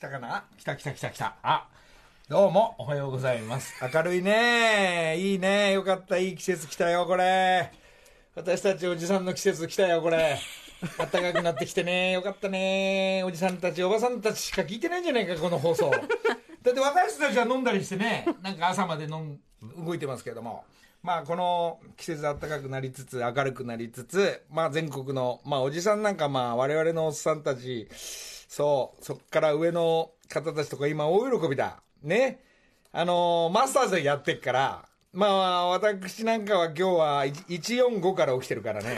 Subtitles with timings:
[0.00, 0.44] 来たかな？
[0.56, 1.36] 来た来た来た来た。
[1.42, 1.68] あ、
[2.26, 3.74] どうも、おはようございます。
[3.94, 5.18] 明るいね。
[5.18, 5.72] いいね。
[5.72, 6.16] よかった。
[6.16, 7.70] いい季節来たよ、これ。
[8.34, 10.38] 私たちおじさんの季節来たよ、これ。
[10.96, 12.12] 暖かくなってきてね。
[12.12, 13.22] よかったね。
[13.26, 15.90] おじさんたち、おばさんたちしか聞いてないんじゃないか、この放送。
[15.90, 16.00] だっ
[16.74, 19.38] て私たちは飲んだりしてね、なんか朝まで飲ん、
[19.84, 20.64] 動いてますけども。
[21.02, 27.86] まあ、この季節暖かくなりつつ、明るくなりつつ、まあ、全国の、まあ、おじさんなんか、まあ、我々のおっさんたち、
[28.50, 31.80] そう、そっから上の方たちとか今大喜びだ。
[32.02, 32.40] ね。
[32.90, 38.96] あのーマスターズやってっから、まあ、私なんかは今日は1 145から起きてるからね。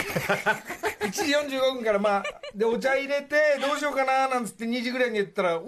[1.04, 2.24] 1時45分からまあ、
[2.54, 5.66] で、お茶入れて、どうしようかな、なんつって2時ぐらいに言ったら、おっ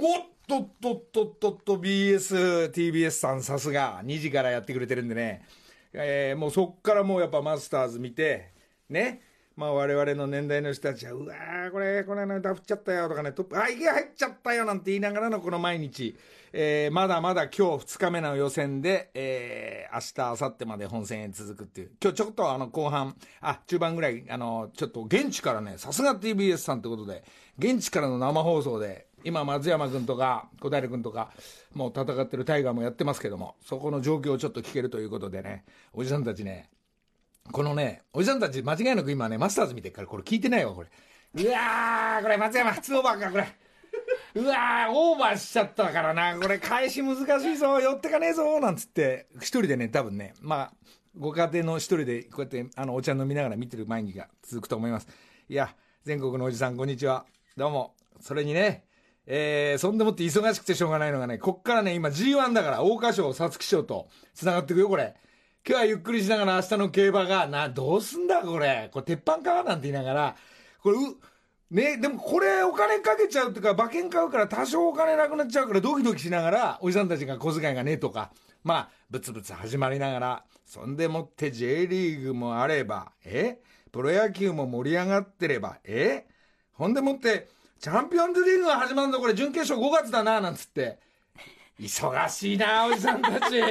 [0.48, 5.45] とっとっとっとっと BS、TBS さんさすが、2時からやってくれてるんでね。
[5.92, 8.48] えーもうそっからもうやっぱマスターズ見て、
[8.89, 9.20] ね。
[9.57, 16.17] まあ我々の年代の人たちは、うわー、これ、これの歌振っちゃったよとかね、トップ、あ、池入っちゃったよなんて言いながらのこの毎日、
[16.53, 20.01] えーまだまだ今日2日目の予選で、えー明
[20.34, 21.93] 日、明後日まで本戦へ続くっていう。
[22.03, 27.23] 今日ちょっとあの後半、あ、中盤ぐらい、あの、ちょっと現地からね、さすが TBS さんってことで、
[27.56, 31.31] 現地からの生放送で、今松山君とか小平君とか
[31.73, 36.69] もう戦ってるタイガーもやってますけどもそこの状況をちょっと聞けるということでねおじさんたちね
[37.53, 40.89] このねおじさんたち間違いなく今ねマスターズ見てるからこれ聞いてないわこれ。
[41.37, 43.47] うわーこれ松山初オーバーかこれ。
[44.34, 50.72] うわーオーバーしちゃったからなこれ返し難しいぞ寄ってかねえぞなんつって一人でね多分ねまあ
[51.17, 55.09] ご家庭の一人でこうやってあのお茶飲みながら見てる毎日が続くと思います。
[55.48, 57.25] いや全国のおじさんこんにちは。
[57.56, 57.95] どうも。
[58.20, 58.84] それにね
[59.27, 65.15] えー、そんでもって忙しくてしょうがないのがね、こっからね、今 G1 だから、桜花賞、皐月賞と繋がっていくよ、これ。
[65.67, 68.91] 今日はゆっくりしながら明日の競馬が、な、どうすんだ、これ。
[68.93, 70.37] これ、鉄板かなんて言いながら、
[70.83, 70.98] これ、
[71.71, 78.31] ね、でもこれお金かけちゃうっていうか、馬券買うから多少お金なくなっちゃうから、ドキドキしながら、おじさんたちが小遣いがねとか、
[78.62, 83.56] まあ、ブツブツ始まりながら、そんでもって J リーグもあれば、え？
[83.91, 86.27] プロ野球も盛り上がってれば、え？
[86.75, 87.49] ほんでもって、
[87.81, 90.99] チャンピオンズリーグが始まるのこれ準決勝5月だな、なんつって。
[91.81, 93.62] 忙しいな、おじさんたち。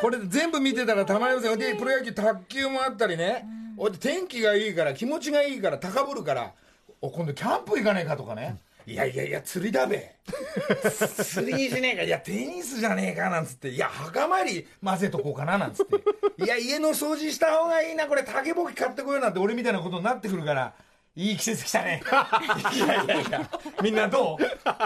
[0.00, 1.58] これ全部見てたらたまりません。
[1.58, 3.44] で、プロ野球卓球もあったりね。
[3.76, 6.52] おい天気がいいから、気持ちがいいから、高ぶるから、
[7.00, 8.58] お、今度キャンプ行かねえかとかね。
[8.86, 10.16] いやいやいや、釣りだべ。
[11.22, 12.02] 釣りにしねえか。
[12.02, 13.68] いや、テニスじゃねえか、なんつって。
[13.68, 16.44] いや、墓参り混ぜとこうかな、なんつって。
[16.44, 20.74] いや、家の掃除した方がいいな、これ竹ぼき買ってこようなんて俺みたいなことになってくるから。
[21.16, 22.02] いい季節来たね。
[22.74, 23.50] いやいやいや、
[23.82, 24.42] みんなどう？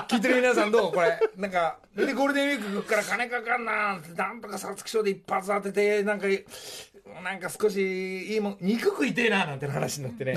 [0.08, 0.92] 聞いてる皆さんどう？
[0.92, 1.18] これ。
[1.36, 6.26] なんか、でゴールデンウィークから金かかんななんて、なんとか皐月賞で一発当てて、なんか、
[7.22, 10.36] なんか少しいいもん、肉食いてえななんて話になってね。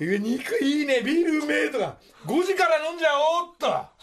[0.00, 3.98] 肉いいね、ビールうめえとか、5時から飲んじゃおうっと。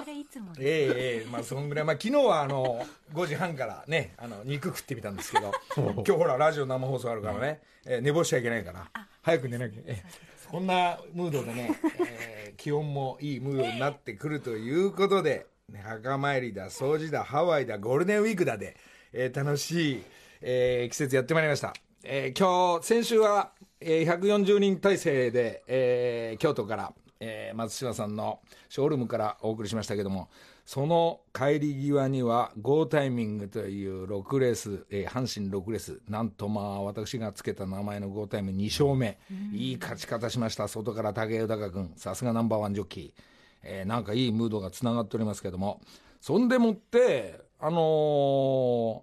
[0.00, 1.28] それいつもええええ。
[1.28, 8.86] まあそんぐらい、まあ昨日はあの、5時半からね、あの、肉食ってみたんですけど、今日ほら、ラジオ生放送あるからね、えー寝坊しちゃいけないから、
[9.22, 11.70] 早く寝なきゃ、ええこんなムードでね、
[12.06, 15.46] えー気温もいいムードになってくるということで、
[15.82, 18.76] 墓参りだ、掃除だ、ハワイだ、ゴールデンウィークだで、
[19.14, 20.02] えー楽しい、
[20.42, 21.72] えー季節やってまいりました。
[22.04, 30.28] えー今日、先週は、えー140人体制で、えー京都から、えー松島さんのショールームからお送りしましたけども、
[30.64, 39.18] その帰り際には、ゴータイミングという6レース、えー阪神6レース、なんとまあ、私がつけた名前のゴータイム2勝目、
[39.52, 40.68] いい勝ち方しました。
[40.68, 43.22] 外から武豊君、さすがナンバーワンジョッキー。
[43.64, 45.80] えーなんかいいムードがつながっておりますけども、
[46.20, 47.80] そんでもって、あの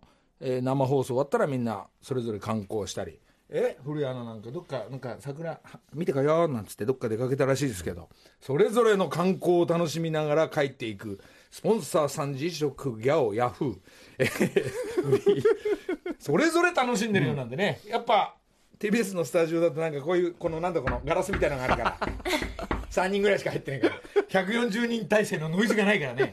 [0.01, 0.05] ー
[0.41, 3.19] えー生放送終わったらみんなそれぞれ観光したり、
[3.49, 5.59] え古谷アナなんかどっか、なんか桜は
[5.93, 8.09] 見てかよなんつってどっか出かけたらしいですけど、
[8.39, 11.19] それぞれの観光を楽しみながら帰っていく、
[11.49, 15.43] スポンサーさん自食ギャオヤフー、
[16.19, 18.35] それぞれ楽しんでるようなんでね、やっぱ
[18.79, 21.99] TBS のスタジオだとなんかこういう、このなんだこのガラスみたいなのがあるから、
[22.91, 23.95] 3人ぐらいしか入ってないから、
[24.29, 26.31] 140人体制のノイズがないからね。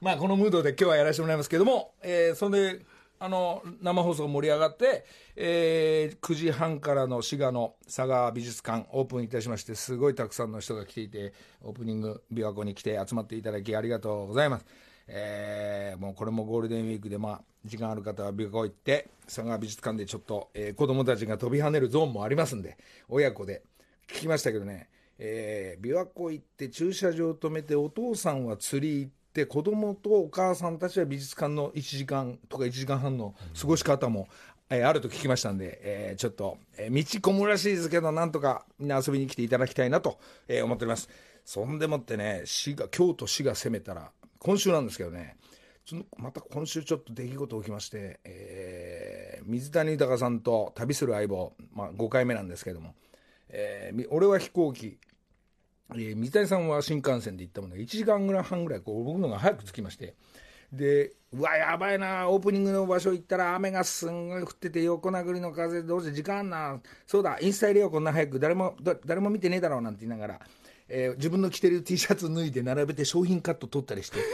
[0.00, 2.80] まあこのムードで今日はやらせてもらいますけども、えーそれで、
[3.22, 5.04] あの、生放送盛り上がって、
[5.36, 14.64] えー9時半からの滋賀の佐賀美術館オープンいたしまして、すごいたくさんの人が来ていて、オープニング琵琶湖に来て集まっていただきありがとうございます。
[15.06, 22.78] えーもうこれもゴールデンウィークで、まあ、時間ある方は琵琶湖行って、佐賀美術館でちょっと、えー子供たちが飛び跳ねるゾーンもありますんで、
[23.10, 23.62] 親子で
[24.08, 24.88] 聞きましたけどね、
[25.18, 34.28] えー琵琶湖行って駐車場止めて、お父さんは釣り行って、子供とお母さんたちは美術館の1時間とか1時間半の過ごし方も、
[34.68, 41.08] えーあると聞きましたんで、えーちょっと、えー道込むらしいですけど、なんとかみんな遊びに来ていただきたいなと、えー思っております。
[41.44, 45.36] そんでもってね市が京都市が攻めたら今週なんですけどね
[46.16, 52.94] また今週ちょっと出来事起きまして、えー、水谷豊さんと旅する相棒、まあ、5回目なんですけども、
[53.48, 54.98] えー、俺は飛行機、
[55.94, 60.14] えー、水谷さんは新幹線で行ったものが1時間ぐらい半ぐらいこう僕のが早く着きまして
[60.72, 70.40] でうわやばいなオープニングの場所行ったら雨がすんごい降ってて横殴りの風どうせ時間なそうだインスタ入れようこんな早く誰も誰も見てねえだろうなんて言いながら、
[70.88, 74.18] えー、自分の着てる T シャツ脱いで並べて商品カット取ったりして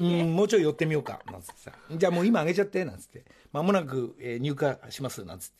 [0.00, 1.72] うん、もうちょい寄ってみようか、なんつってさ。
[1.90, 3.24] じゃあもう今あげちゃって、なんつって。
[3.52, 5.54] まもなく、えー、入荷します、なんつって。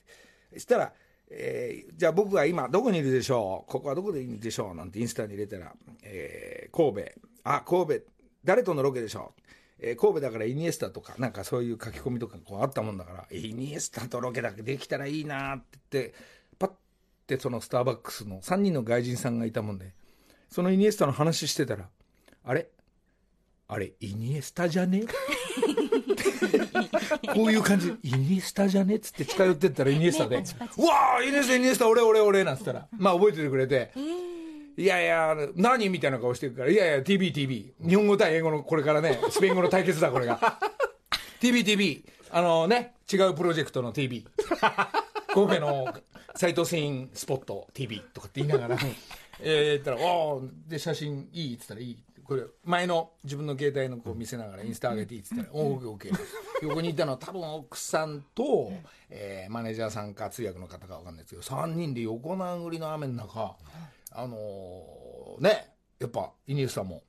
[0.55, 0.93] そしたら、
[1.31, 3.71] えー、じゃあ僕は今どこにいるでしょう？
[3.71, 4.75] ここはどこでいいでしょう？
[4.75, 5.73] なんてインスタに入れたら、
[6.03, 7.11] えー、神戸。
[7.45, 8.05] あ、神戸。
[8.45, 9.43] 誰とのロケでしょう？
[9.81, 16.15] えー、神戸だからイニエスタとか、なんかそういう書き込みとかこうあったもんだから、イニエスタとロケだけできたらいいなって言って、
[16.59, 16.71] パッ
[17.27, 19.93] てそのスターバックスの3人の外人さんがいたもんで、
[20.51, 21.89] そのイニエスタの話してたら、
[22.45, 22.69] あれ？
[23.70, 25.03] あれ、イニエスタじゃね？
[27.35, 28.97] こういう感じ、イニエスタじゃね？
[28.97, 30.41] っつって近寄ってったらイニエスタで、う
[30.87, 33.91] わー、イニエスタ、イニエスタ、俺、俺、俺、なんつったら、まあ覚えててくれて、
[34.76, 37.75] いやいや、何みたいな顔してるから、いやいや、TV、TV。
[37.87, 40.59] 日本語対英語のこれからね、 スペイン語の対決だ、これが。
[41.41, 42.05] TV、TV。
[42.31, 44.25] あのね、違うプロジェクトの TV。
[45.35, 45.94] 神戸の
[46.37, 48.79] 斎藤繊維スポット TV とかって言いながら、
[49.41, 51.99] えー、言ったら、おで、写真いいっつったらいい。
[52.29, 56.13] これ前の自分の携帯のこう見せながらインスタ上げていいっつったら「おお OK
[56.61, 58.71] 横にいたのは多分奥さんと、
[59.09, 63.57] えー、マネージャーさんか通訳の方か分かんないですけど3人で横殴りの雨の中
[64.13, 67.03] あのー、ねやっぱイニエスタも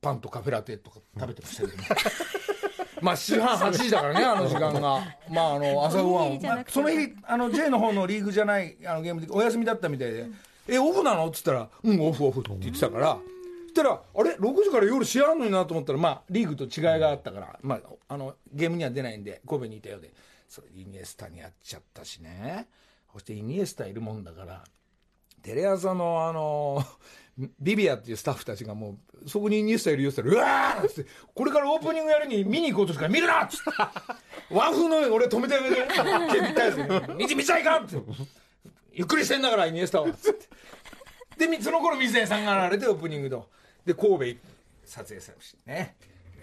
[0.00, 1.88] パンとカフェラテとか食べてましたけどね。
[3.02, 4.80] まあ7時半8時だからねあの時間が。
[5.28, 10.28] まああの朝ごはん、まあ、その日あの J の方のリーグじゃないあのゲームでお休みだったみたいで
[10.66, 13.18] 「えオフなの?」っつったら「うんオフオフ」って言ってたから。
[13.82, 20.14] ったらあれ？6時から夜試合あんのになと思ったらまあリーグと違いがあったから、まあ、あのゲームには出ないんで神戸にいたようで。
[20.46, 22.68] それイニエスタにやっちゃったしね。
[23.12, 24.62] そしてイニエスタいるもんだから
[25.42, 26.84] テレ朝のあの
[27.58, 33.70] ビビアっていうスタッフたちがもうそこにイニエスタいるよって言ったらうわーってこれからオープニングやるに見に行こうとすから見るなっつって。
[34.50, 35.76] 和風の俺止めてあげて。
[35.76, 37.96] 警備隊です見ちゃいかんって。
[38.92, 40.34] ゆっくりしてんだからイニエスタはっつっ
[41.36, 43.48] てでその頃水谷さんが現れてオープニングと。
[43.84, 44.40] で神戸
[44.84, 45.96] 撮影されましたね。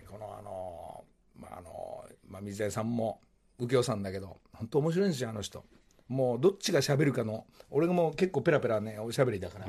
[0.10, 1.04] このあの
[1.40, 3.22] まああの、まあ、水谷さんも
[3.60, 5.64] 右京さんだけど本当面白いんですよあの人。
[6.08, 9.68] もうどっちが喋るかの俺がもう結構ペラペラねおしゃべりだから。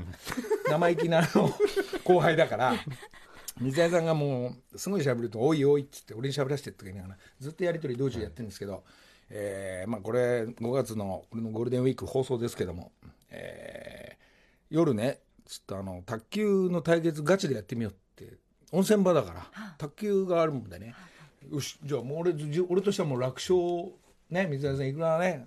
[0.68, 1.50] 生意気なの
[2.04, 2.74] 後輩だから。
[3.60, 8.82] 水谷さんがもうすごい喋ると「おいおい」っつって俺に喋らせてって言いながらずっとやり取り道中やってるんですけど、
[9.28, 12.92] えーまあ、これ5月のこれのゴールデンウィーク放送ですけども、
[13.30, 18.38] えー、夜ねちょっとあの卓球の対決ガチでやってみようって。
[18.72, 19.74] 温泉場だから。
[19.78, 20.94] 卓球があるもんでね。
[21.50, 22.34] よしじゃあもう俺
[22.68, 23.92] 俺としてはもう楽勝。
[24.30, 25.46] ね水谷さんいくらね。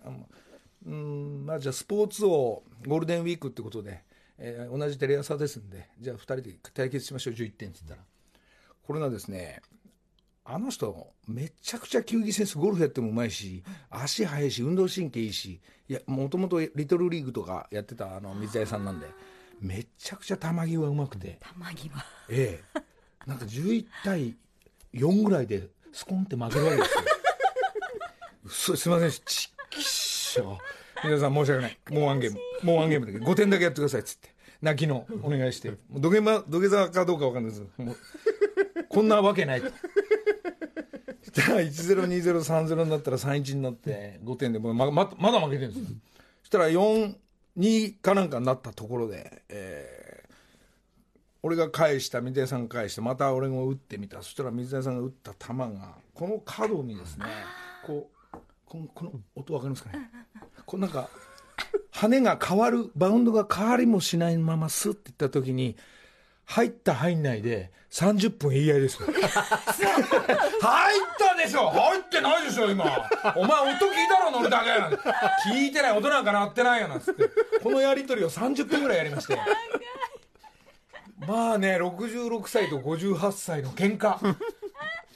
[0.86, 1.46] うん。
[1.46, 4.04] まあじゃあスポーツ王ゴールデンウィークってことで、
[4.38, 5.90] えー、同じテレ朝ですんで。
[6.00, 7.34] じゃあ2人で対決しましょう。
[7.34, 8.02] 11点って言ったら。
[8.86, 9.62] これがですね
[10.44, 15.60] あの人めちゃくちゃ球技センスゴルフやってもうまいし足速いし運動神経いいし。
[15.88, 19.08] いやもともとリトルリーグとかやってたあの水谷さんなんで。
[19.60, 21.40] めちゃくちゃ球際うまくて。
[21.74, 21.92] 球際
[22.30, 22.82] ええ。
[23.26, 24.36] なんか11対
[24.94, 26.84] 4ぐらいでスコンって負けるわけで
[28.50, 28.78] すよ。
[28.78, 29.12] すいません。
[29.12, 30.58] ちっきしょ。
[31.04, 31.78] 皆さん申し訳ない。
[31.90, 32.40] もうワンゲーム。
[32.64, 34.34] もうワンゲームだけ5点だけやってくださいっつって。
[34.62, 35.74] 泣きのお願いして。
[35.92, 37.64] 土下座土下座かどうか分かんないです。
[37.78, 37.96] もう
[38.90, 39.70] こんなわけないと。
[41.24, 45.92] したら102030になったら31になって5点でもまままだ負けてるんです。
[45.92, 45.98] よ
[46.42, 47.16] そしたら4
[47.58, 50.34] 2かなんかになったところで、えー、
[51.44, 54.22] 俺が返した水谷さんが返してまた俺が打ってみた。
[54.22, 57.26] そしたら水谷さんが打った球がこの角にですね
[57.86, 60.10] こうこのこの音分かりますかね？
[60.66, 61.10] こうなんか
[61.92, 65.78] 羽が変わるバウンドが変わりもしないままスッていった時に
[66.46, 69.20] 入った入んないで30分言い合いです 入っ
[71.18, 71.70] たでしょ！
[71.70, 72.84] 入ってないでしょ今。
[73.36, 74.70] お前音聞いたろ乗るだけ。
[74.70, 74.94] なん
[75.54, 77.30] 聞いてない音なんか鳴ってないよなんつって。
[77.64, 79.38] このやり取りを30分ぐらいやりまして。
[81.26, 84.36] まあね66歳と58歳の喧嘩。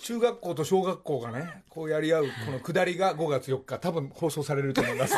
[0.01, 5.15] 中学校と小学校がねこうやり合うこの下りが5月4日多分放送されると思います、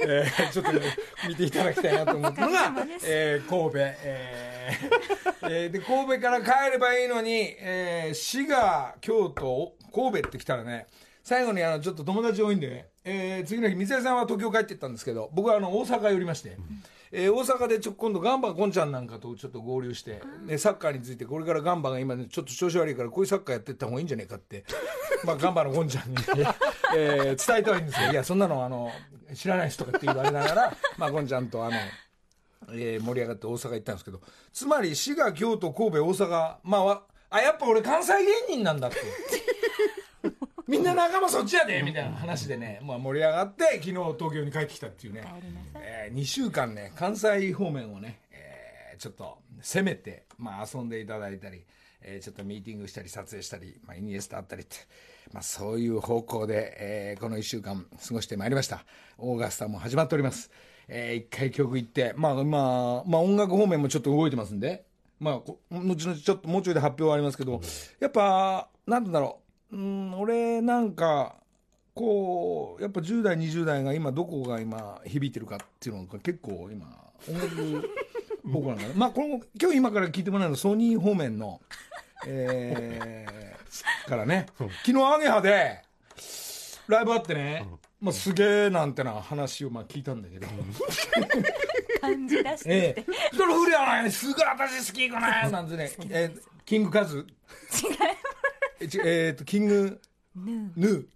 [0.00, 0.80] えー、ちょっと、ね、
[1.26, 2.74] 見ていただきたいなと思ったのが、
[3.04, 4.47] えー、神戸、えー
[5.42, 10.86] えー、で神戸から帰ればいいのに、えー、滋賀京都神戸って来たらね
[11.22, 16.56] 最後にあのちょっと友達多いんでね、えー、次の日水谷さんは東京帰ってったんですけど僕はあの大阪寄りまして、
[17.12, 24.64] えー大阪でちょ今度ガンバゴンちゃんなんかとちょっと合流して、ね、サッカーについてこれからガンバが今ねちょっと調子悪いからこういうサッカーやってった方がいいんじゃねえかって
[25.24, 26.16] まあガンバのゴンちゃんに、
[26.96, 28.90] えー伝えてはいいんですけどいやそんなのあの
[29.34, 31.76] 知らない人とかって言われながら、まあ、ゴンちゃんとあの。
[32.70, 34.20] えー盛り上がって大阪行ったんですけど
[34.52, 38.96] つまり滋賀京都神戸大阪まあわあやっぱ俺関西芸人なんだって。
[40.68, 45.24] みんな仲間そっちやでみたいな話でね、まあ、盛り上がって昨日東京に帰ってきたっていうね、
[45.76, 51.64] え2週間ね関西方面をね、えーちょっと攻めて、まあ、遊んでいただいたり、
[52.02, 54.76] えーちょっとミーティングしたり撮影したり、まあ、イニエスタあったりって、
[55.32, 58.84] まあ、そういう方向で、えーこの1週間過ごしてまいりました。
[59.16, 60.50] オーガスタも始まっております、
[60.88, 62.44] えー一回曲行って、まあまあ
[63.06, 64.84] まあ、音楽方面もちょっと動いてますんで、
[65.20, 67.60] まあ、こ後々ちょっともうちょいで発表はありますけど、
[68.00, 69.38] やっぱなんだろ
[69.72, 69.76] う。
[69.76, 71.36] うん俺なんか
[71.94, 76.86] こうやっぱ10代20代が今どこが今響いてるかっていうのが結構今
[77.28, 77.90] 音楽
[78.50, 81.60] 方向なんだねまあこの今日今から聞いてもらうのはソニー方面の
[82.26, 83.48] えー
[84.08, 84.46] からね。
[84.56, 85.82] 昨日アゲハで
[86.86, 87.66] ライブあってね、
[88.00, 90.46] まあ、すげえなんてな話をまあ聞いたんだけど、
[92.00, 93.06] 感じ出してええ。
[93.36, 97.26] そのフリはねすごい私好きかななんてね、えーキングカズ。
[98.80, 100.00] えちえーとキング。
[100.36, 101.06] ぬヌー。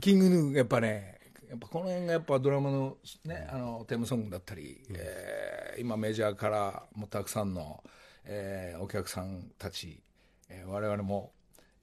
[0.00, 0.56] キングヌー。
[0.56, 7.82] やっぱねやっぱこの辺がやっぱドラマの,、ね、あのテーマソングだったり、えー今メジャーからもたくさんの、
[8.24, 10.02] えーお客さんたち、
[10.48, 11.32] えー我々も、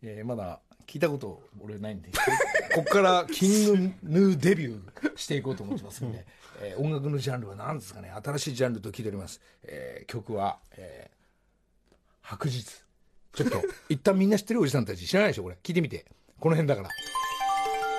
[0.01, 2.09] えーまだ聞いたこと俺ないんで
[2.73, 6.25] ここからキングヌーデビューしていこうと思ってますんで、
[6.61, 8.11] えー音楽のジャンルは何ですかね。
[8.23, 12.63] 新しいジャンルと聞いております、えー曲は、えー白日。
[13.33, 15.57] ちょっと 一旦みんな知ってるおじさんたち知らないでしょこれ。
[15.63, 16.05] 聞いてみて。
[16.39, 16.89] この辺だから。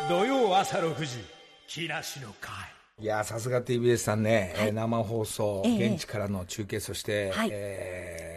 [0.09, 1.25] 土曜朝6時
[1.67, 2.53] 木梨の会。
[3.01, 5.93] いやーさすが TBS さんね、えー生放送、ええ。
[5.93, 7.49] 現地からの中継そして、はい。
[7.53, 8.32] えー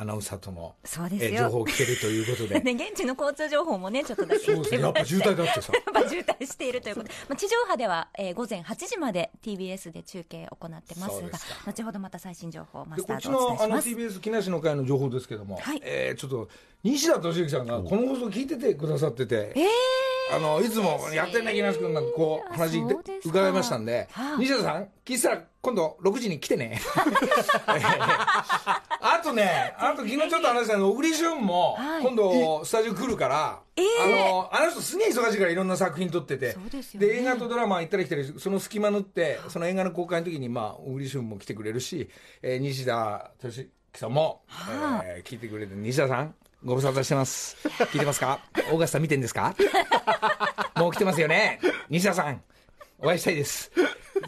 [0.00, 2.58] アナウンサーとのそうです情報を聞けるということで。
[2.72, 4.46] ね、現地の交通情報もね、ちょっとだけ。
[4.46, 4.80] そうですね。
[4.80, 5.72] やっぱ渋滞だってさ。
[5.76, 7.08] やっぱ渋滞しているということ。
[7.08, 11.56] で、まあ、地上波では、えー午前8時まで TBS で中継を行ってますがすか。
[11.66, 15.80] 後ほどまた最新情報をマスターでお伝のあのえします TBS 木梨の会の情報ですけども、はい。
[15.84, 16.48] えーちょっと
[16.82, 22.78] 西田敏行さんがこの放送聞いててくださってて、えーあのいつもやってんね木梨君なんてこう話
[23.24, 24.36] 伺いましたんで、はあ。
[24.38, 26.80] 西田さん聞いてたら今度6時に来てね。
[29.02, 32.02] あとねあと昨日ちょっと話したの小栗旬もはい。
[32.02, 36.56] 今度スタジオ来るから、えあのあの人すげえ忙しいからいろんな作品撮ってて。
[36.94, 42.08] で映画とドラマ行ったり来たりその隙間縫ってその映画の公開の時にまあ小栗旬も来てくれるし、
[42.42, 45.02] えー西田敏行さんも、はあ。
[45.04, 47.56] えー聞いてくれて西田さんご無沙汰してます。
[47.68, 48.40] 聞いてますか？
[48.70, 49.54] オーガスタ見てんですか？
[50.76, 51.58] もう来てますよね。
[51.88, 52.42] 西田さん
[52.98, 53.70] お会いしたいです。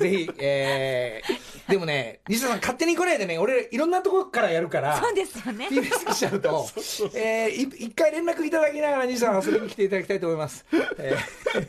[0.00, 3.36] ぜひ、えー、でもね西田さん勝手に来ないでね。
[3.38, 5.68] 俺いろんなところからやるからそうですよね。
[5.68, 6.66] TBS 来ちゃうと、
[7.14, 10.64] えー、い一回連絡いただきながら西田さん遊びに来ていただきたいと思います。
[10.98, 11.66] えー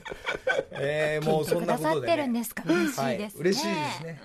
[0.71, 2.39] えーもうそんなことで、聞いてくださってるんね。
[2.39, 2.63] ですか？
[2.65, 4.21] 嬉しいですね、はい、嬉しいですね。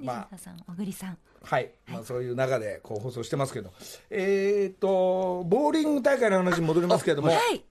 [0.00, 1.18] 西ま田さん小栗さん。
[1.42, 3.72] はい、まあ、そういう中でこう放送してますけど、
[4.10, 7.64] えー、とボーリング大会の話に戻りますけれども、はい。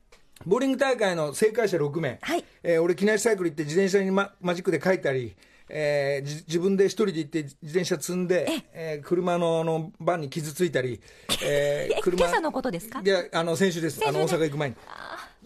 [0.45, 2.43] ボーリング大会の正解者6名、はい。
[2.63, 5.35] えー俺、木梨サイクル行って自転車にママジックで書いたり、
[5.67, 11.01] えーじ自分で一人で行って自転車積んで、えー車のあのバンに傷ついたり、
[11.43, 13.01] ええ 今朝のことですか？
[13.03, 14.75] いやあの先週です、あの大阪行く前に。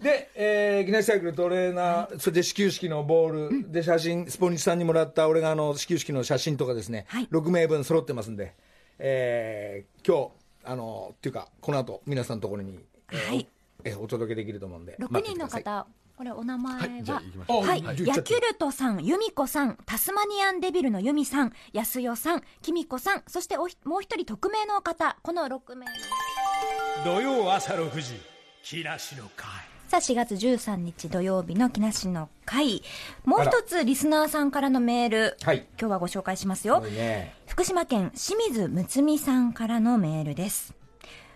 [0.01, 7.27] で、えー、木梨サイクルトレーナー、それで始球式のボール、で写真、スポニチさんにもらった俺があの始球式の写真とかですね、はい。
[7.31, 8.55] 6名分揃ってますんで、
[8.97, 12.79] えー、今日あのっていうか、この後皆さんのところに、
[13.11, 13.47] えーはい。
[13.83, 15.87] えーお届けできると思うんで、6人の方
[16.17, 17.65] これお名前は、はいじゃあ行きましょう。
[17.65, 25.91] はい、はいヤキュルトさん、ユミコさん、タスマニアンデビルのユミさん、ヤスヨさん、キミコさん、そしておひもう一人匿名の方、この6名の。
[27.05, 28.19] 土曜朝6時
[28.63, 32.83] 木梨の会さあ、4月13日土曜日の木梨の会。
[33.25, 40.75] もう一つリスナーさんからのメール、はい今日はご紹介しますよね福島県清水睦美さんからのメールです。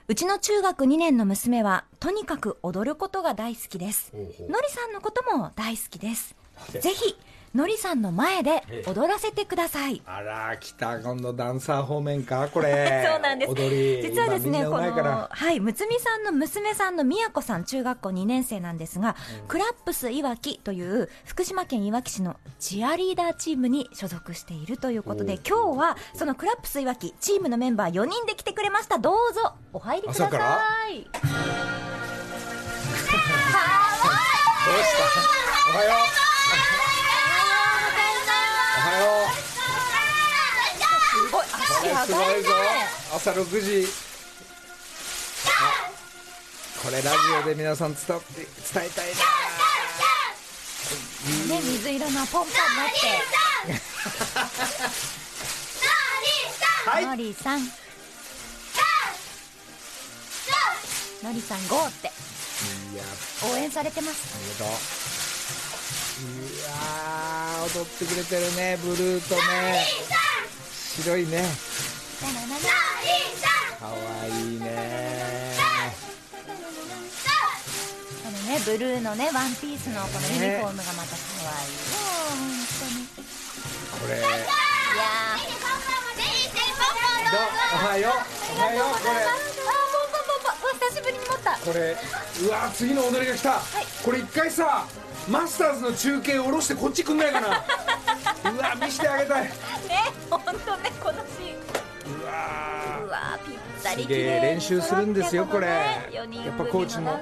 [0.07, 4.13] うちの中学2年の娘は、とにかく踊ることが大好きです。
[4.13, 6.35] のりさんのことも大好きです。
[6.73, 6.79] で？
[6.79, 7.17] ぜひ、
[7.53, 10.01] のりさんの前で踊らせてください。
[10.05, 13.05] あら、来た、今度ダンサー方面か、これ。
[13.07, 13.51] そうなんです。
[13.51, 14.01] 踊り。
[14.01, 19.15] 実はですね、このはい、むつみさんの娘さんのみやこさん、中学校2年生なんですが、
[19.47, 28.97] クラップスいわきという福島県いわき市のチアリーダーチームに所属しているということで、今日はそのクラップスいわきチームのメンバー4人で来てくれました。
[28.97, 30.29] どうぞ、お入りください。
[30.29, 31.19] どうし
[35.13, 35.69] た？
[35.75, 35.89] おはよ
[36.29, 36.32] う。
[38.99, 39.27] よ。
[39.27, 39.29] う。
[41.31, 41.47] これ
[42.05, 42.43] すごい。
[42.43, 42.49] ぞ
[43.15, 43.87] 朝6時。
[45.47, 45.49] あ
[46.81, 48.47] これラジオで皆さん伝って伝
[48.85, 49.07] えたい
[51.47, 52.51] ね水色のポンポン持って。
[56.85, 57.05] なはい。
[57.05, 57.61] のりさん。
[61.23, 62.07] のりさんゴーって。
[62.07, 62.09] い
[62.97, 63.03] や
[63.53, 64.35] 応援されてます。
[64.35, 64.69] ありがとう。
[66.25, 66.27] い
[66.63, 66.71] やー
[67.63, 69.85] 踊ってくれてるねブルーとね。
[70.97, 71.43] 白いね。
[73.79, 73.93] かわ
[74.27, 75.55] いいね。
[78.23, 81.79] このねブルーのねワンピースのこのユニフォームがまた可愛いよ
[82.29, 82.37] 本
[82.79, 83.07] 当に。
[83.99, 84.19] これ。
[84.19, 84.27] いや
[87.73, 88.11] おはよう。
[88.57, 88.93] おはよう。
[88.99, 89.23] これ。
[91.63, 91.95] これ。
[92.41, 93.61] うわ次の踊りが来た、
[94.03, 94.85] これ一回さ
[95.27, 97.47] マスターズの中継下ろしてこっち来んないかな。
[98.51, 99.43] うわ見してあげたい。
[99.43, 99.51] ね
[100.29, 102.31] 本当ねこのシーンうわ
[103.05, 105.67] うわぴったり綺麗に練習するんですよこれ。
[105.67, 107.19] やっぱコーチも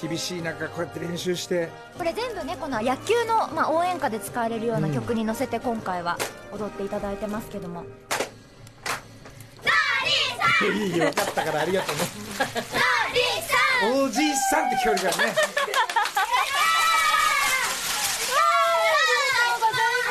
[0.00, 1.70] 厳しい中こうやって練習して。
[1.98, 6.16] これ全部ねこの野球の、まあ、応援歌で使われるような曲に乗せて今回は
[6.52, 7.84] 踊っていただいてますけども、
[10.62, 12.02] いいよ分かったからありがとうね。
[14.06, 15.34] おじいさんって聞こえるからね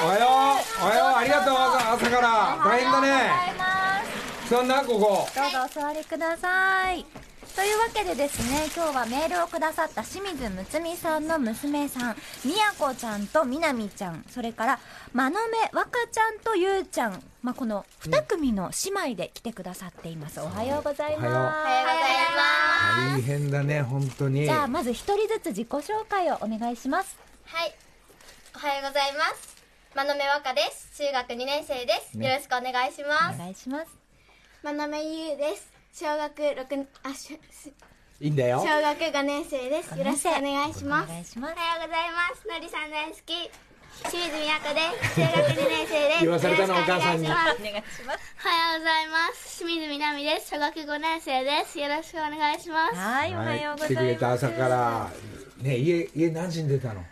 [0.04, 0.28] おはよう。
[0.28, 1.18] おはよう。
[1.18, 2.60] ありがとう朝朝から。
[2.66, 3.08] 大変だね。
[3.08, 4.04] おはようございま
[4.44, 4.50] す。
[4.50, 5.28] そんなここ。
[5.34, 7.06] どうぞお座りください。
[7.56, 14.80] というわけでですね今日はメールをくださった清水むつみさんの娘さんみやこちゃんとみなみちゃんそれから
[15.14, 21.28] まのめわかちゃんとゆうちゃん、まあ、この2組の姉妹で来てくださっています、おはようございます。
[21.28, 23.22] おはよう。
[23.22, 24.46] 大変だね本当に。
[24.46, 27.20] じゃあまず一人ずつ自己紹介をお願いします。
[27.46, 27.76] はい。
[28.56, 29.62] おはようございます。
[29.96, 30.98] まのめわかです。
[30.98, 32.18] 中学2年生です。
[32.18, 33.94] ねよろしくお願いしまお願いします
[34.90, 35.70] めゆうです。
[35.94, 37.40] 小学六あし
[38.20, 39.94] いいんだよ小学5年生です。
[39.94, 41.12] よろしくお願いします。
[41.12, 42.41] お願いしますおはようございます。
[42.50, 43.52] のりさん大好き。
[44.10, 45.13] 清水みやこです。
[45.13, 46.20] 中学2年生です。
[46.26, 49.58] 言わされたのよろしくお母さんにお願いしますお願いしますおはようございます。
[49.60, 50.50] 清水みなみです。
[50.50, 51.78] 小学5年生です。
[51.78, 52.96] よろしくお願いします。
[52.96, 55.12] はいおはようございます来てくれた朝から
[55.62, 57.06] ね家家何時に出たの？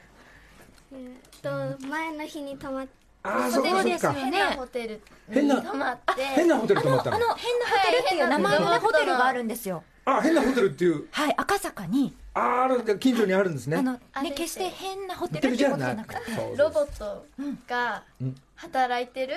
[0.94, 2.88] えっと前の日に泊まっ
[3.24, 4.14] ああそっかそっか。
[4.14, 5.02] 変なホテル。
[5.30, 6.24] 変なに泊まって。
[6.24, 7.16] 変なホテル泊まったの？
[7.18, 9.84] あの変なホテルっていう名前のねホテルがあるんですよ。
[10.06, 11.08] あ変なホテルっていう。
[11.12, 12.16] はい赤坂に。
[12.34, 13.78] あーある近所にあるんですね。
[13.78, 16.58] あのね決して変なホテルじゃルっていうことじゃなくて。
[16.58, 17.26] ロボット
[17.68, 18.36] がうん。
[18.56, 19.34] 働いてる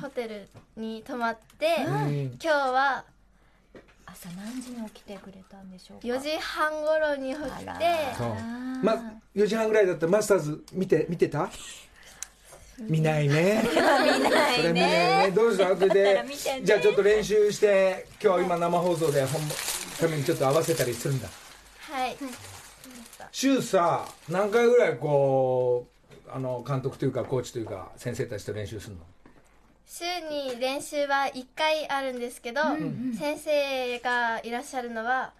[0.00, 2.38] ホテルに泊まって、うん。
[2.38, 3.04] 今日は
[4.10, 7.50] 朝何時に起きてくれたんでしょうか？4時半頃に起きて。
[8.16, 8.28] そう。
[8.82, 11.50] ま4時半ぐらいだったらマスターズ見て見てた？
[12.80, 13.64] 見ないね。
[13.68, 14.90] 見ないそれ見ない
[15.26, 15.32] ね。
[15.34, 15.68] どうした？
[15.68, 19.50] それだからで見てねじゃあちょっと練習して今日今生放送で本番
[20.00, 21.28] ためにちょっと合わせたりするんだ。
[21.28, 22.16] はい、
[23.32, 25.88] 週さ何回ぐらいこ
[26.26, 29.02] うあの監督というかコーチというか先生たちと練習するの
[29.88, 32.60] 週に練習は1回あるんですけど、
[33.18, 35.32] 先生がいらっしゃるのは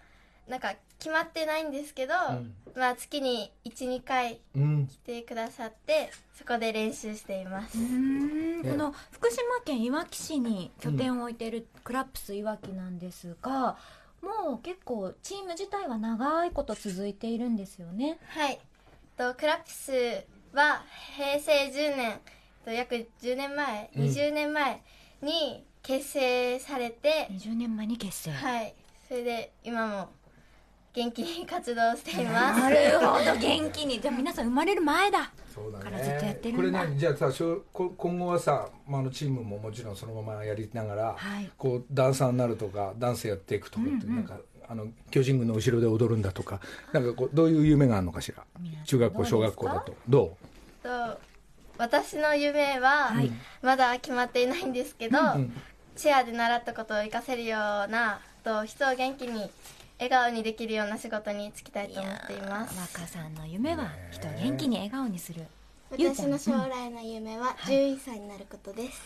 [0.47, 2.13] なんか決まってないんですけど、
[2.75, 4.87] まあ月に12回うん。
[4.87, 13.77] 来てくださってそこで練習しています、この福島県いわき市に拠点を置いているクラップスいわきなんですが、
[14.21, 18.17] もう結構チーム自体は長いこと続いているんですよね。
[18.27, 18.59] はい。
[19.17, 19.91] とクラップス
[20.53, 20.83] は
[21.15, 22.19] 平成10年
[22.65, 24.03] と約10年前、うん。
[24.03, 24.81] 20年前
[25.21, 28.31] に結成されて、20年前に結成。
[28.31, 28.73] はい。
[29.07, 30.09] それで今も
[30.93, 32.59] 元気に 活動しています。
[32.61, 33.99] なるほど元気に。
[34.01, 35.31] じゃあ皆さん生まれる前だ。
[35.53, 36.79] そうだからずっとやってるんだ。
[36.79, 41.49] これねじゃあさしょこ今後はさ、まあ、あのチームももちろんそのままやりながら、はい。
[41.57, 46.59] こうダンサーになるとかダンスやっていくとかって、なんかあの巨人軍の後ろで踊るんだとか
[46.93, 48.43] なんかこうどういう夢があるのかしら？
[48.85, 49.95] 中学校小学校だと。
[50.07, 50.37] ど
[50.83, 51.19] と
[51.79, 53.11] 私の夢は
[53.61, 55.53] まだ決まっていないんですけど、ん
[55.95, 59.49] チアで習ったことを活かせるようなと人を元気に
[59.97, 62.77] 笑顔にできるような仕事に就きたいと思っています。
[62.77, 65.45] 若さんの夢は人を元気に笑顔にする。
[65.89, 69.01] 私の将来の夢は獣医さんになることです。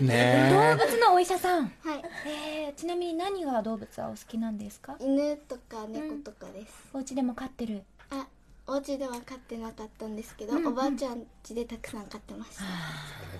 [0.00, 1.64] うね動物のお医者さん。
[1.64, 2.02] はい。
[2.26, 4.96] えー、ちなみに何が動物はお好きなんですか？
[5.00, 6.72] 犬とか猫とかです。
[6.94, 7.82] お家でも飼ってる。
[8.10, 8.26] あ、
[8.68, 12.64] お家では飼ってなかったんですけど、おばあちゃん家でたくさん飼ってました。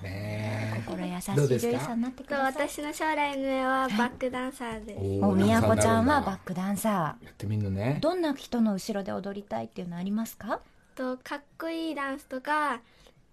[0.04, 0.82] えね。
[0.86, 1.72] 心優しいどうですか？
[1.72, 2.68] 獣医さんになってくとださい。
[2.68, 5.24] 私の将来の夢はバックダンサーです。
[5.24, 7.96] おおみやこちゃんはバッやクダンサってみんのね。
[7.98, 10.60] ーどんな人の後ろで踊りたいっていうのありますか？
[10.94, 12.80] とかっこいいダンスとか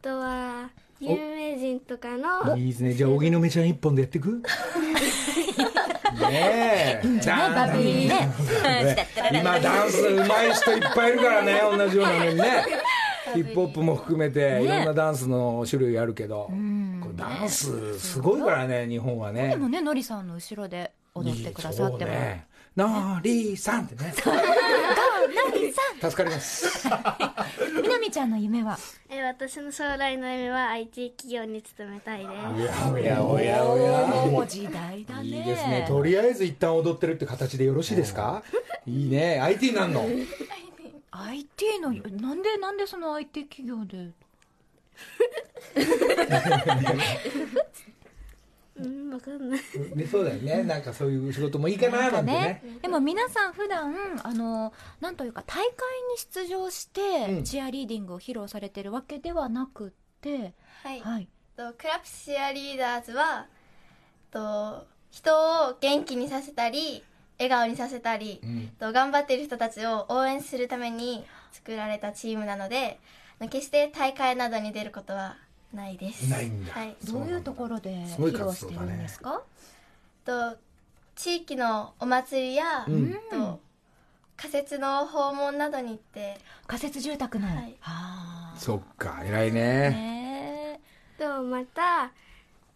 [0.03, 2.93] とは有名人とかのいいですね。
[2.93, 4.43] じゃあ荻野目ちゃん一本でやっていく？
[6.29, 7.01] ねえ。
[7.25, 8.29] バブリーね。
[9.33, 12.65] 今ダンス上手い人いっぱいいるからね同じようなのにね。
[13.33, 16.51] ヒップホップも含めていろんなダンスの種類あるけど、
[17.01, 19.49] これダンスすごいからね日本はね。
[19.49, 22.11] でもねのりさんの後ろで踊ってくださっても、
[22.75, 24.13] のりさんってね。
[24.13, 24.23] 助
[26.15, 26.88] かります。
[27.81, 28.77] みなみちゃんの夢は？
[29.09, 32.29] え私の将来の夢は IT 企業に勤めたいです。
[32.91, 35.25] おやおやおやもう時代だね。
[35.27, 35.86] いいですね。
[35.88, 38.43] とりあえず一旦踊ってるって形でよろしいですか？
[38.88, 39.39] いいね。
[39.39, 40.05] IT なんの
[41.12, 44.09] ？IT のなんでなんでその IT 企業で？
[49.95, 50.63] ね、そうだよね。
[50.63, 52.63] なんかそういう仕事もいいかななんてね。
[52.82, 55.73] でも皆さん普段あのなんというか大会に
[56.17, 57.43] 出場して、うん。
[57.43, 60.53] チアリーディングを披露されてるわけではなくって、
[60.84, 63.47] はい、はい、とクラップスチアリーダーズは
[64.32, 67.03] と人を元気にさせたり
[67.38, 68.67] 笑顔にさせたり、ん。
[68.79, 72.99] と頑張っている人たちを応援するために作られたチームなので
[73.49, 75.36] 決して大会などに出ることは
[75.73, 76.29] ないです。
[76.29, 76.71] ないんだ。
[76.71, 79.41] はい、どういうところで披露してるんですか、
[80.25, 80.57] と
[81.15, 83.13] 地域のお祭りや、ん。
[83.29, 83.59] と
[84.36, 86.38] 仮設の訪問などに行って。
[86.67, 87.55] 仮設住宅の、はい。
[87.79, 88.55] はあ。
[88.57, 89.62] そっか偉いね。
[89.89, 90.79] ね
[91.17, 92.12] とまた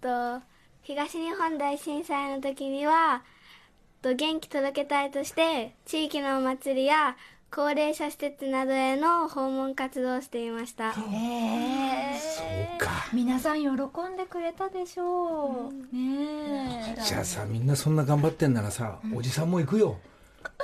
[0.01, 0.41] と
[0.83, 3.23] 東日本大震災の時には
[4.01, 7.17] と元気届けたいとして地域のお祭りや
[7.49, 10.91] 高齢者施設などへの訪問活動をしていました。
[10.91, 12.43] へえそ
[12.75, 13.07] うか。
[13.13, 17.01] 皆さん喜んでくれたでしょう、ねえ。
[17.01, 19.97] じゃあさみんなそんな頑張ってんならさおじさんも行くよ。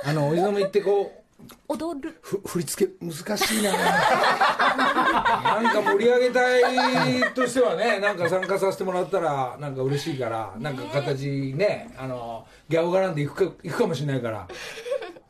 [0.04, 1.24] あのおじさんも行ってこう
[1.68, 2.18] 踊る。
[2.20, 3.72] ふ振り付け難しいな。
[3.72, 14.46] なんか盛り上げたいとしてはねなんか参加させてもらったらなんか嬉しいからなんか形ねあのギャオ絡んで行くか行くかもしれないから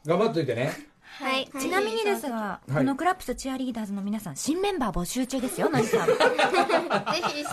[0.05, 1.48] 頑張っといてねはい。
[1.61, 2.72] ちなみにですが、はい。
[2.74, 6.14] このクラップスチアリーダーズの皆さん新メンバー募集中ですよ何さん ぜ
[7.29, 7.46] ひ一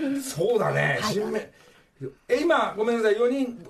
[0.00, 0.22] 緒に。
[0.22, 1.52] そうだね、新メ
[2.28, 3.16] え今ごめんなさい。
[3.16, 3.66] 4人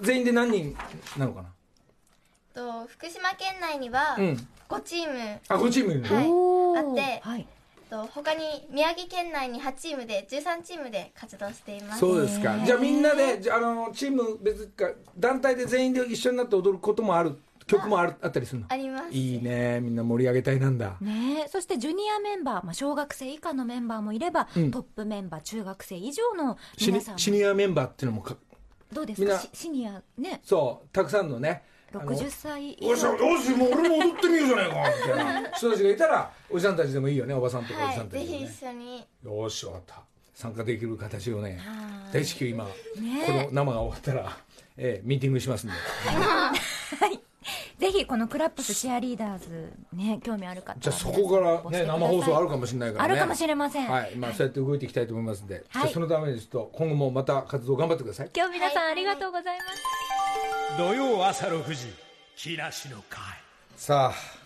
[0.00, 0.76] 全員で何人
[1.16, 1.48] なのかな？
[2.54, 4.48] と福島県内にはうん。
[4.68, 6.02] 5チーム、あ5チーム。
[6.02, 6.88] はい。
[6.88, 7.46] あってはい、
[7.88, 12.00] と他に宮城県内に8チームで13チームで活動しています。
[12.00, 12.58] そうですか。
[12.64, 17.38] じゃあみんなでじゃああのチーム別か団体で全員で一緒になって踊ることもある
[17.68, 18.66] 曲もあるあったりするの？
[18.68, 19.08] あります。
[19.12, 19.80] いいね。
[19.80, 20.96] みんな盛り上げたいなんだ。
[21.00, 21.48] ねえ。
[21.48, 24.70] そしてジュニアメンバー、まあ、小学生以下のメンバーもいれば、うん。
[24.72, 27.18] トップメンバー中学生以上のシニ皆さんも。
[27.18, 28.36] シニアメンバーっていうのもか
[28.92, 29.38] どうですか？
[29.38, 30.40] シシニアね。
[30.42, 31.62] そうたくさんのね
[31.94, 35.50] あの60歳以おじさん上よしもう俺も踊ってみようじゃないかみたいな。
[35.56, 39.06] 人たちがいたらおじさんたちでもいいよねおばさんとかおじさはいぜひんたちでもね。
[39.24, 39.42] 一緒に。
[39.42, 40.02] よし分かった。
[40.34, 42.12] 参加できる形をねはい。
[42.14, 42.70] 大至急今、ね
[43.26, 44.36] この生が終わったら、
[44.76, 45.74] ええミーティングしますんで。
[45.74, 46.52] は
[47.12, 47.20] い
[47.78, 53.12] ぜひこのクラップスチアリーダーズね興味ある方はじゃあそこからね生放送あるかもしれないからね。
[53.12, 54.16] あるかもしれません、はい。
[54.16, 55.92] まあそうやって動いていきたいと思いますんで、じゃあはい。
[55.92, 58.30] そのためにちょっと今後もまた活動頑張ってください。
[58.34, 61.94] 今日皆さんありがとうございます、土曜朝6時
[62.36, 63.20] 木梨の会。
[63.76, 64.37] さあ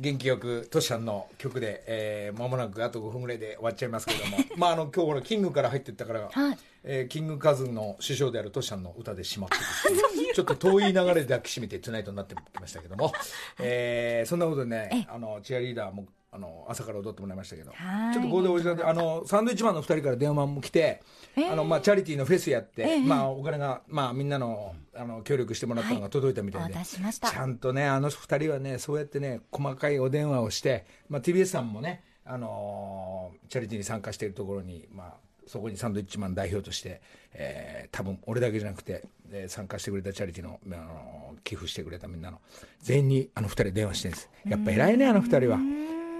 [0.00, 4.38] 元気よくトシちゃんの曲で、えー、間もなくあと5分ぐらいで終わっちゃいますけども。
[4.56, 6.58] まああの今日ほらキングから入ってったから、はい。
[6.82, 9.56] えーキングカズンの師匠であるトシちゃんの歌で締まって
[10.34, 13.12] ちょっと遠い流れで抱きしめてトゥナイトになってきましたけども、
[13.58, 17.72] えーそんなことでねあのチアリーダーもあの朝から踊ってもらいましたけど。
[17.72, 21.02] はいちょっとここでおじさんであのサンドイッチマンの2人から電話も来て、
[21.50, 27.30] あのまあ、チャリティーのフェスやって、まあ、お金が、まあ、みんなのあの協力してもらったのが届いたみたいで、お渡ししました。
[27.30, 35.14] ちゃんとねあの2人はねそうやってね細かいお電話をして、まあ、TBS さんもね、あのーチャリティーに参加しているところに、まあ、
[35.46, 37.00] そこにサンドイッチマン代表として、
[37.34, 42.40] えー多分俺だけじゃなくて、えー参加してくれたチャリティーの、あのー寄付してくれたみんなの
[42.82, 44.30] 全員にあの2人電話してるんです。
[44.46, 45.58] やっぱ偉いねあの2人は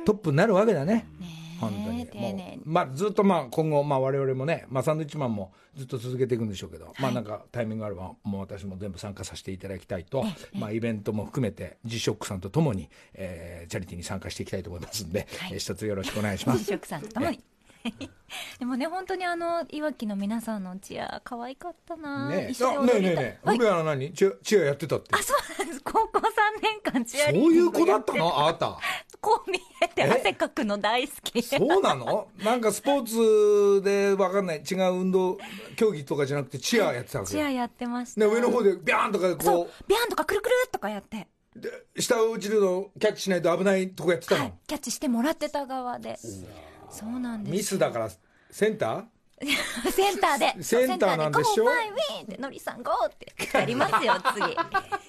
[0.05, 1.07] トップになるわけだね。
[1.61, 2.09] 本当に。
[2.15, 16.65] もうまあ、ずっとまあ今後、まあ、我々もね、まあ、サンドイッチマンもずっと続けていくんでしょうけど、まあなんかタイミングがあればもう私も全部参加させていただきたいと、まあ、イベントも含めて G ショックさんとともに、えーチャリティーに参加していきたいと思いますんで、えー一つよろしくお願いします。
[16.65, 17.39] 試食さんとともに
[18.59, 22.51] でもね本当にあのいわきの皆さんのチア可愛かったな、ねえ。
[22.51, 23.59] 一緒にあねえねえねえ、はい。
[23.59, 24.13] フベアの何？
[24.13, 25.09] チアチアやってたって。
[25.13, 25.81] あそうなんです。
[25.85, 26.23] 高校3
[26.63, 28.39] 年間チアそういう子だったやの？
[28.39, 28.79] あなた。
[29.21, 30.05] こう見えてえ？
[30.05, 31.43] 汗かくの大好き。
[31.43, 32.29] そうなの？
[32.43, 34.63] なんかスポーツでわかんない。
[34.63, 35.39] 違う運動
[35.77, 37.31] 競技とかじゃなくてチアやってたわけ。
[37.33, 38.21] チアやってました。
[38.21, 39.67] ね、上の方でビャーンとかでそう。
[39.67, 46.17] こビャンとかくるくるっとかやって、うで下を落ちるのキャッチしないと危ないとこやってたの、はい、キャッチしてもらってた側で
[46.91, 47.53] そうなんです。
[47.57, 48.11] ミスだから
[48.51, 49.05] センター？
[49.91, 50.63] センターで。
[50.63, 51.65] センターなんでしょ？
[51.65, 54.57] ゴーファイウィンってのりさんゴーってやりますよ次っ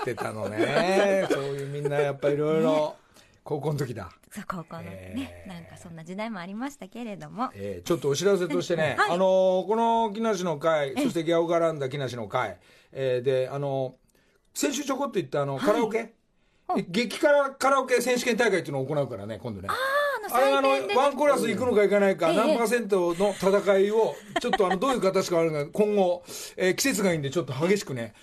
[0.05, 2.95] てたのねそういうみんなやっぱいろいろ
[3.43, 12.57] 高校の時だそう高校のね、えーなんかそんな時代もありましたけれどもえーちょっとお知らせとしてね、はいあのーこの木梨の会、そしてギャオガランダ木梨の会、
[12.93, 16.13] えーで、あのー先週ちょこっと言ったあの、カラオケ、
[16.89, 19.69] 激辛カラオケ選手権大会っていうのを行うからね、今度ね。
[20.33, 26.23] ああれあの、ワンコーラス行くのか行かないか、ええ何パーセントの戦いを、ちょっとあの、どういう形かあるのか、今後、
[26.57, 28.13] えー季節がいいんで、ちょっと激しくね、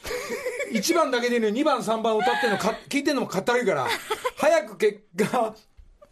[0.72, 3.86] 1番だけでいいのに2番、3番歌ってんのか、聞いてんのもかったるいから、
[4.36, 5.54] 早く結果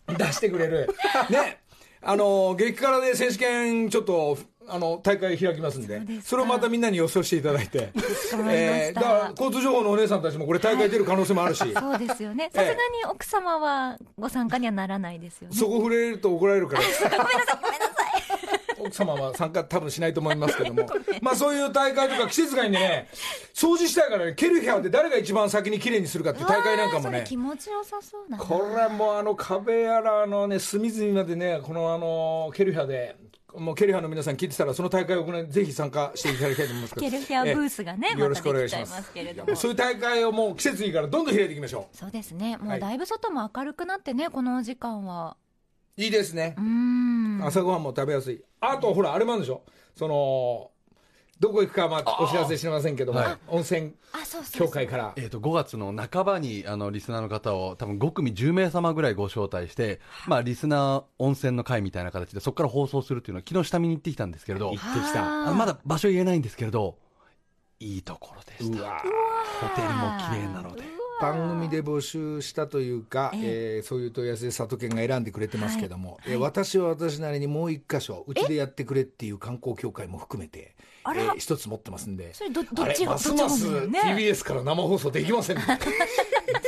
[0.09, 0.95] 出してくれる。
[1.31, 1.59] ね。
[2.03, 12.51] あの、激辛で選手権、ちょっと、あの、大会開きますんで、それをまたみんなに予想していただいて、えーだから、交通情報のお姉さんたちもこれ大会出る可能性もあるし、そうですよね。
[12.55, 15.57] さすがに奥様はご参加にはならないですよね。
[15.57, 16.83] そこ触れると怒られるから。
[16.87, 17.61] ごめんなさい。
[17.63, 17.97] ごめんなさい。
[18.79, 20.87] 奥様は参加多分しないと思いますけども、
[21.21, 23.09] まあそういう大会とか季節外にね、
[23.55, 28.45] 掃除したいからね、ケルヒャーで誰が一番先に綺麗にするかっていう大会なんかもね、気持ちよさそうだな。
[28.45, 33.17] これもうあの壁やらあのね、隅々までね、このあの、ケルヒャーで、
[33.59, 37.11] もうケルヒャーの皆さん聞いてたら、その大会をぜひ参加していただきたいと思いますけど。
[37.11, 39.13] ケルヒャーブースがねええよろしくお願いします
[39.55, 45.37] そういう大会をもう季節いいからどんどん開いていきましょそうですねもはいうだいぶ外も明るくなってねこのお時間は
[45.97, 46.03] う。
[46.03, 46.55] いいですね
[47.43, 48.43] 朝ごはんも食べやすい。
[48.61, 49.63] あと、ほら、あれもあるでしょ。
[49.95, 50.71] その、
[51.39, 53.37] どこ行くかまあお知らせしませんけども、はい。
[53.49, 53.93] 温泉
[54.53, 55.13] 協会から。
[55.17, 64.71] えー、と5月の半ばにあのリスナーの方を多分5組10名様ぐらいご招待して、まあ、リスナー温泉の会みたいな形でそこから放送するっていうのを昨日下見に行ってきたんですけれど。
[64.71, 65.53] 行ってきた。
[65.53, 66.97] まだ場所言えないんですけれど
[67.81, 68.99] いいところでした。
[69.61, 70.85] ホテルも綺麗なので。
[71.21, 73.81] 番組で募集したというか、ええ。
[73.81, 76.33] ーそういう問い合わせで佐藤健が選んでくれてますけども、はい。
[76.33, 80.77] えー私は私なりにもう一箇所うちでやってくれっていう観光協会も含めて、
[81.09, 81.23] あら。
[81.23, 82.35] えー一つ持ってますんで。
[82.35, 85.63] それどどあれっちがますます TBS から生放送できませんね。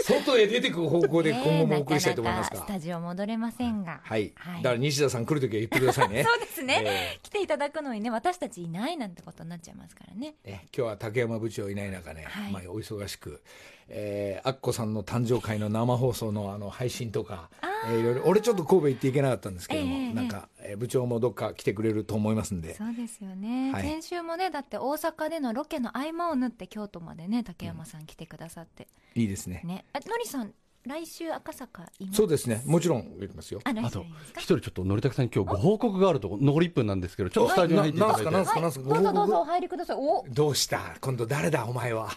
[0.05, 4.01] 外へ出てくる方向で今後もお送りしたいと思いますが、なかなかスタジオ戻れませんが。
[4.03, 4.63] はい、はい。
[4.63, 6.25] だから西田さん来るときは言ってくださいね。
[6.29, 10.35] そうですね、え来ていただくのにね私たちいないなんてことになっちゃいますからね。
[10.45, 12.53] え今日は竹山部長いない中ね、はい。
[12.53, 13.43] まあ、お忙しく、
[13.89, 17.51] えー、アッコさんの誕生会の生放送のあの配信とか、
[17.89, 18.23] えーいろいろ。
[18.27, 22.75] 俺ちょっと神戸行っていけなかったんですけども、ええなんか、えー部長もどっか来てくれると思いますんで。
[22.75, 23.83] そうですよね、はい。
[23.83, 29.63] 先週もねだって大阪でのロケの合間を縫って京都までね竹山さん来てくださって、いいですね。
[29.65, 29.85] ね。
[29.93, 30.53] あのりさん
[30.89, 32.17] 来週赤坂います？
[32.17, 32.63] そうですね。
[32.65, 33.61] もちろん行きますよ。
[33.63, 34.07] あと
[34.39, 38.25] 一人ちょっとのりたけさんに今日ご報告があると残り1分なんですけどちょっとスタジオに入っていただいて。
[38.25, 39.97] ななんすかなんすかどうぞどうぞお入りください。
[39.99, 40.25] お。
[40.31, 40.81] どうした？
[41.01, 41.67] 今度誰だ？
[41.67, 42.09] お前は。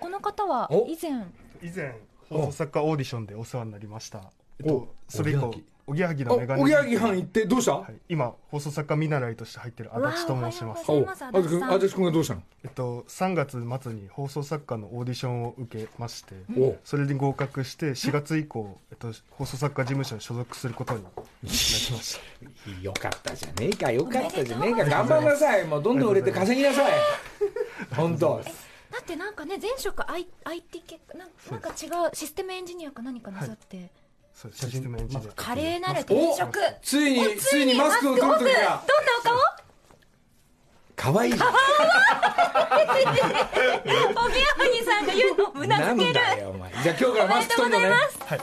[0.00, 0.72] この方は？
[0.72, 0.86] お。
[0.88, 1.10] 以前。
[1.62, 1.94] 以前
[2.30, 4.32] 放送作家オーディションでお世話になりました。
[4.58, 5.54] えっおとそれ以降
[5.88, 10.84] おぎやはおぎのメガネおぎやはぎ班行ってどうした、はい、今放送作家見習いとして入ってる足立と申します。
[10.88, 11.64] おおはようございますあずくん。
[11.64, 12.42] あずく君がどうしたの？
[12.64, 22.20] えっと3月末に放送作家のオーディションを受けましておそれに合格して4月以降、えっと、放送作家事務所に所属することになりまし
[22.64, 22.70] た。
[22.82, 24.84] よかったじゃねえかよかったじゃねえか。
[24.84, 25.64] 頑張りなさい。
[25.66, 26.92] もうどんどん売れて稼ぎなさい。
[27.94, 28.42] 本当。
[28.90, 31.26] だってなんかね前職 I- IT 系な？
[31.26, 33.88] んなんか違うシステムエンジニアか何かなさって、そう
[34.44, 36.58] ですシステムエンジニア華麗なる転職。
[36.82, 38.82] ついについにマスクを取る時がどんな
[39.18, 39.36] お顔？
[40.96, 41.32] 可愛い。
[41.32, 41.52] じゃんお
[43.92, 46.14] ぎやはぎさんが言うのをうななんずける。
[46.14, 46.70] だよお前。
[46.70, 47.88] じゃあ今日からマスク取るのね。
[48.26, 48.40] はい